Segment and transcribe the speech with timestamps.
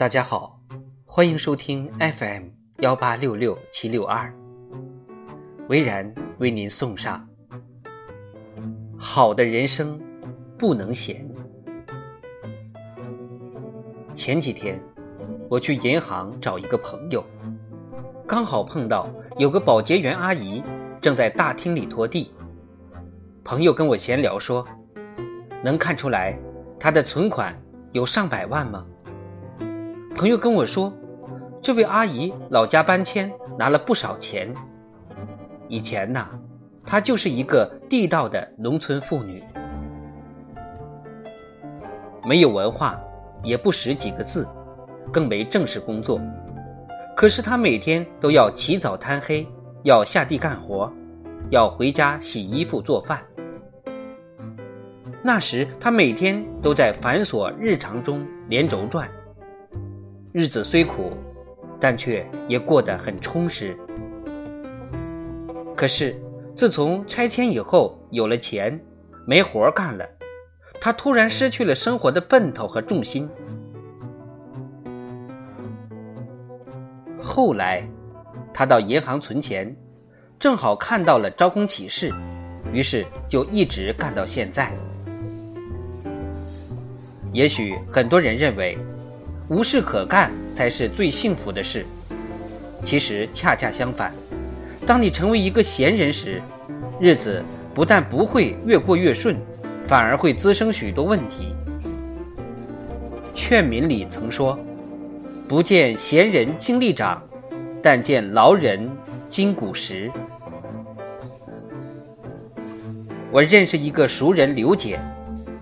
[0.00, 0.58] 大家好，
[1.04, 2.44] 欢迎收听 FM
[2.78, 4.34] 幺八六六七六二，
[5.68, 7.28] 维然为您送上
[8.98, 10.00] 好的人生
[10.56, 11.30] 不能闲。
[14.14, 14.82] 前几天
[15.50, 17.22] 我去银行找一个朋友，
[18.26, 19.06] 刚好碰到
[19.36, 20.64] 有个保洁员阿姨
[20.98, 22.32] 正在大厅里拖地。
[23.44, 24.66] 朋友跟我闲聊说，
[25.62, 26.34] 能看出来
[26.78, 27.54] 她的存款
[27.92, 28.86] 有上百万吗？
[30.20, 30.92] 朋友跟我说，
[31.62, 34.52] 这位阿姨老家搬迁，拿了不少钱。
[35.66, 36.28] 以前呢，
[36.84, 39.42] 她就是一个地道的农村妇女，
[42.22, 43.00] 没有文化，
[43.42, 44.46] 也不识几个字，
[45.10, 46.20] 更没正式工作。
[47.16, 49.48] 可是她每天都要起早贪黑，
[49.84, 50.92] 要下地干活，
[51.48, 53.22] 要回家洗衣服做饭。
[55.22, 59.08] 那时她每天都在繁琐日常中连轴转。
[60.32, 61.12] 日子虽苦，
[61.80, 63.76] 但却也过得很充实。
[65.76, 66.16] 可是，
[66.54, 68.80] 自从拆迁以后，有了钱，
[69.26, 70.08] 没活干了，
[70.80, 73.28] 他突然失去了生活的奔头和重心。
[77.20, 77.84] 后来，
[78.54, 79.74] 他到银行存钱，
[80.38, 82.14] 正好看到了招工启事，
[82.72, 84.72] 于是就一直干到现在。
[87.32, 88.78] 也许很多人认为。
[89.50, 91.84] 无事可干才是最幸福的事，
[92.84, 94.12] 其实恰恰相反。
[94.86, 96.40] 当你成为一个闲人时，
[97.00, 97.42] 日子
[97.74, 99.36] 不但不会越过越顺，
[99.84, 101.52] 反而会滋生许多问题。
[103.34, 104.56] 劝民里曾说
[105.48, 107.20] ：“不见闲人精力长，
[107.82, 108.88] 但见劳人
[109.28, 110.08] 筋骨实。”
[113.32, 115.00] 我认识一个熟人刘姐，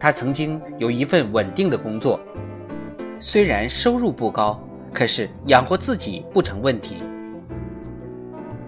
[0.00, 2.18] 她曾经有一份稳定的工作。
[3.26, 6.96] 虽然收入不高，可是养活自己不成问题。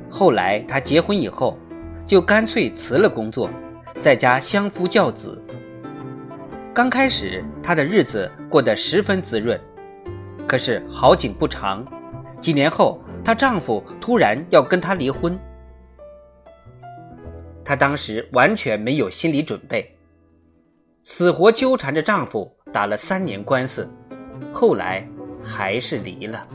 [0.08, 1.58] 后来他结婚以后，
[2.06, 3.50] 就干脆辞了工作，
[4.00, 5.38] 在家相夫教子。
[6.72, 9.60] 刚开始，她的日子过得十分滋润。
[10.48, 11.86] 可是好景不长，
[12.40, 15.38] 几年后，她丈夫突然要跟她离婚。
[17.62, 19.94] 她当时完全没有心理准备，
[21.04, 23.86] 死活纠缠着丈夫，打了三年官司。
[24.52, 25.06] 后来
[25.42, 26.46] 还是离了。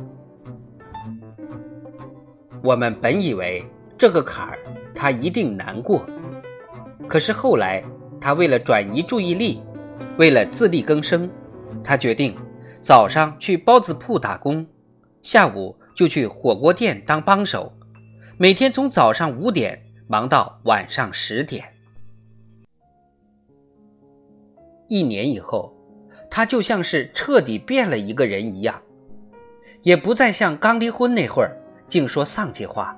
[2.64, 3.64] 我们本以为
[3.98, 4.60] 这个坎儿
[4.94, 6.06] 他一定难过，
[7.08, 7.84] 可是后来
[8.20, 9.62] 他为了转移注意力，
[10.18, 11.30] 为了自力更生，
[11.84, 12.36] 他决定
[12.82, 14.66] 早上去包子铺打工，
[15.24, 17.72] 下午就去火锅店当帮手，
[18.38, 21.66] 每天从早上五点忙到晚上十点。
[24.88, 25.76] 一年以后。
[26.34, 28.82] 他就像是彻底变了一个人一样，
[29.82, 31.52] 也不再像刚离婚那会儿
[31.90, 32.98] 净说丧气话，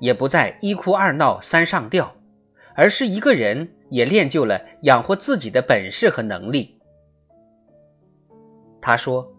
[0.00, 2.12] 也不再一哭二闹三上吊，
[2.74, 6.76] 而是一个人也练就了养活自己的本事和能力。
[8.80, 9.32] 他说：“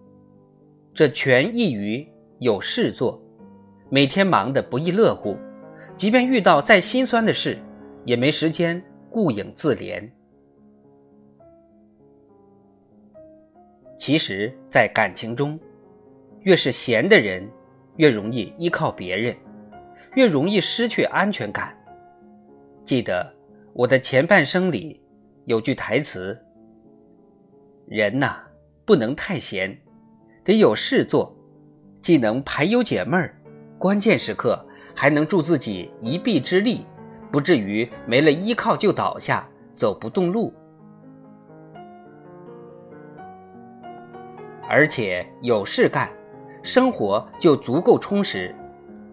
[0.96, 2.08] 这全异于
[2.40, 3.22] 有事做，
[3.90, 5.38] 每天忙得不亦乐乎，
[5.98, 7.60] 即便遇到再心酸的事，
[8.06, 10.10] 也没时间顾影自怜。”
[13.98, 15.60] 其实，在感情中，
[16.42, 17.50] 越是闲的人，
[17.96, 19.36] 越容易依靠别人，
[20.16, 21.76] 越容易失去安全感。
[22.86, 23.34] 记得
[23.74, 25.02] 我的前半生里
[25.46, 26.40] 有句台词
[27.90, 28.38] ：“人呐，
[28.86, 29.76] 不能太闲，
[30.44, 31.36] 得有事做，
[32.02, 33.36] 既能排忧解闷儿，
[33.80, 34.64] 关键时刻
[34.96, 36.86] 还能助自己一臂之力，
[37.32, 40.54] 不至于没了依靠就倒下，走不动路。”
[44.70, 46.12] 而且有事干，
[46.62, 48.54] 生活就足够充实。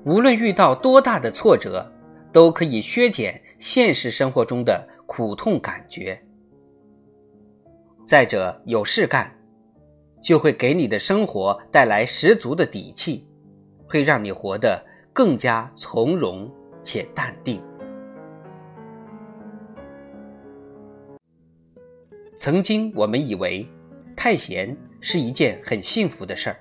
[0.04, 1.90] 无论遇到多大的挫折，
[2.32, 6.20] 都可以削减现实生活中的苦痛感觉。
[8.04, 9.32] 再者，有事干，
[10.20, 13.26] 就会给你的生活带来十足的底气，
[13.86, 16.50] 会让你活得更加从容
[16.82, 17.62] 且淡定。
[22.36, 23.66] 曾经我们以为，
[24.24, 24.74] 太闲。
[25.02, 26.56] 是一件很幸福的事儿，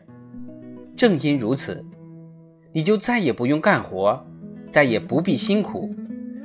[0.97, 1.81] 正因如此，
[2.73, 4.21] 你就再也不用干活，
[4.69, 5.95] 再也不必辛苦，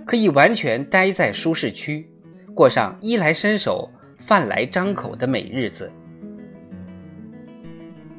[0.07, 2.09] 可以完全待在舒适区，
[2.55, 5.91] 过上衣来伸手、饭来张口的美日子。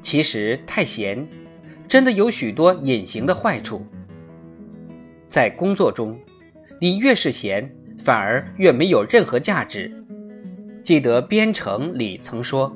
[0.01, 1.25] 其实太闲，
[1.87, 3.81] 真的有许多隐形的坏处。
[5.25, 6.19] 在工作中，
[6.81, 9.89] 你越是闲，反而越没有任何价值。
[10.83, 12.75] 记得编程里曾说。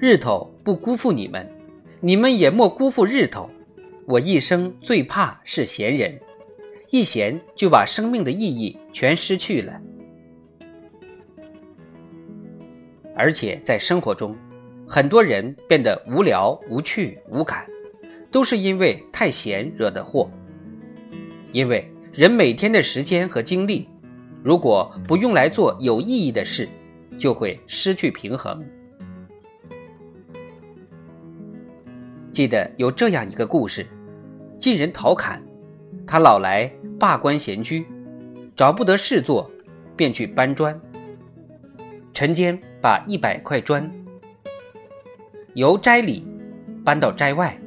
[0.00, 1.44] 日头不辜负你们，
[2.00, 3.50] 你们也莫辜负日头。
[4.06, 6.16] 我一生最怕是闲人，
[6.90, 9.72] 一闲就把生命的意义全失去了。
[13.16, 14.36] 而且在生活中，
[14.86, 17.66] 很多人变得无聊、无趣、无感，
[18.30, 20.30] 都是因为太闲惹的祸。
[21.50, 23.88] 因为人每天的时间和精力，
[24.44, 26.68] 如果不用来做有意义的事，
[27.18, 28.64] 就会失去平衡。
[32.38, 33.84] 记得有这样一个故事：
[34.60, 35.40] 晋人陶侃，
[36.06, 37.84] 他老来罢官闲居，
[38.54, 39.50] 找不得事做，
[39.96, 40.80] 便去搬砖。
[42.14, 43.90] 晨间把一百块砖
[45.54, 46.24] 由斋里
[46.84, 47.58] 搬到斋外，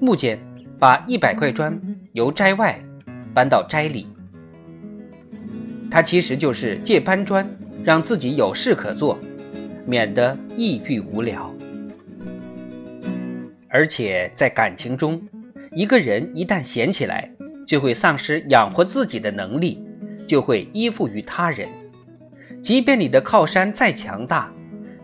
[0.00, 0.40] 暮间
[0.78, 1.78] 把一百块砖
[2.12, 2.82] 由斋外。
[3.34, 4.06] 搬到斋里，
[5.90, 7.46] 他其实就是借搬砖，
[7.84, 9.18] 让自己有事可做，
[9.84, 11.52] 免得抑郁无聊。
[13.76, 15.22] 而且在感情中，
[15.72, 17.30] 一个人一旦闲起来，
[17.66, 19.86] 就会丧失养活自己的能力，
[20.26, 21.68] 就会依附于他人。
[22.62, 24.50] 即便你的靠山再强大，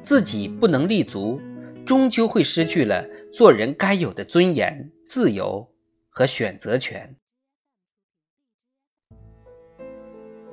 [0.00, 1.38] 自己不能立足，
[1.84, 5.70] 终究会失去了做人该有的尊严、自由
[6.08, 7.14] 和选择权。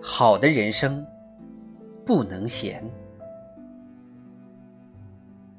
[0.01, 1.05] 好的人生，
[2.05, 2.83] 不能闲。